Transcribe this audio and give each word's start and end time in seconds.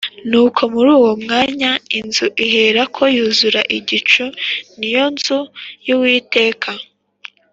nuko 0.29 0.61
muri 0.73 0.89
uwo 0.99 1.11
mwanya 1.23 1.71
inzu 1.97 2.25
iherako 2.45 3.01
yuzura 3.15 3.61
igicu, 3.77 4.23
ni 4.77 4.89
yo 4.95 5.05
nzu 5.13 5.39
y’uwiteka. 5.87 6.69